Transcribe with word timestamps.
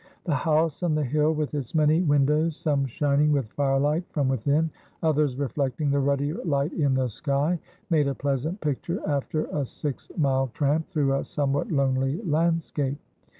The 0.23 0.33
house 0.33 0.81
on 0.81 0.95
the 0.95 1.03
hill, 1.03 1.31
with 1.31 1.53
its 1.53 1.75
many 1.75 2.01
win 2.01 2.25
dows, 2.25 2.55
some 2.55 2.87
shining 2.87 3.31
with 3.31 3.51
firelight 3.53 4.03
from 4.09 4.29
within, 4.29 4.71
others 5.03 5.37
reflecting 5.37 5.91
the 5.91 5.99
ruddier 5.99 6.43
light 6.43 6.73
in 6.73 6.95
the 6.95 7.07
sky, 7.07 7.59
made 7.91 8.07
a 8.07 8.15
pleasant 8.15 8.59
picture 8.61 8.99
after 9.07 9.45
a 9.55 9.63
six 9.63 10.09
mile 10.17 10.47
tramp 10.55 10.87
through 10.87 11.13
a 11.13 11.23
somewhat 11.23 11.71
lonely 11.71 12.19
landscape. 12.23 12.97